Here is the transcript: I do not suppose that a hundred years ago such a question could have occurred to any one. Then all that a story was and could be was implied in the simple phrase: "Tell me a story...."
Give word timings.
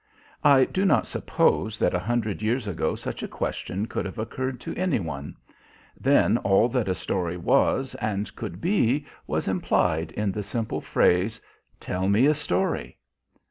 I 0.43 0.65
do 0.65 0.83
not 0.83 1.05
suppose 1.05 1.77
that 1.77 1.93
a 1.93 1.99
hundred 1.99 2.41
years 2.41 2.67
ago 2.67 2.95
such 2.95 3.21
a 3.21 3.27
question 3.27 3.85
could 3.85 4.03
have 4.05 4.17
occurred 4.17 4.59
to 4.61 4.75
any 4.75 4.99
one. 4.99 5.35
Then 5.95 6.37
all 6.39 6.67
that 6.69 6.89
a 6.89 6.95
story 6.95 7.37
was 7.37 7.93
and 8.01 8.35
could 8.35 8.59
be 8.59 9.05
was 9.27 9.47
implied 9.47 10.11
in 10.13 10.31
the 10.31 10.41
simple 10.41 10.81
phrase: 10.81 11.39
"Tell 11.79 12.09
me 12.09 12.25
a 12.25 12.33
story...." 12.33 12.97